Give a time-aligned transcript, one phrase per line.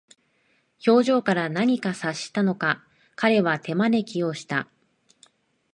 [0.87, 2.83] 表情から何か察したのか、
[3.15, 4.67] 彼は手招きをした。